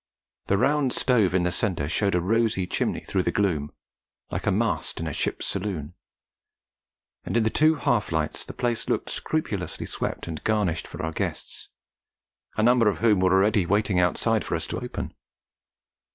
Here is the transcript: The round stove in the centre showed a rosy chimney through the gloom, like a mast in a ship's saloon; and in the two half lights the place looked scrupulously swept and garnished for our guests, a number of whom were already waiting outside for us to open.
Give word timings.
The 0.47 0.57
round 0.57 0.93
stove 0.93 1.35
in 1.35 1.43
the 1.43 1.51
centre 1.51 1.87
showed 1.87 2.15
a 2.15 2.21
rosy 2.21 2.65
chimney 2.65 3.01
through 3.01 3.21
the 3.21 3.31
gloom, 3.31 3.71
like 4.31 4.47
a 4.47 4.51
mast 4.51 4.99
in 4.99 5.05
a 5.05 5.13
ship's 5.13 5.45
saloon; 5.45 5.93
and 7.23 7.37
in 7.37 7.43
the 7.43 7.51
two 7.51 7.75
half 7.75 8.11
lights 8.11 8.43
the 8.43 8.51
place 8.51 8.89
looked 8.89 9.11
scrupulously 9.11 9.85
swept 9.85 10.27
and 10.27 10.43
garnished 10.43 10.87
for 10.87 11.03
our 11.03 11.11
guests, 11.11 11.69
a 12.57 12.63
number 12.63 12.89
of 12.89 12.97
whom 12.97 13.19
were 13.19 13.31
already 13.31 13.67
waiting 13.67 13.99
outside 13.99 14.43
for 14.43 14.55
us 14.55 14.65
to 14.65 14.79
open. 14.79 15.13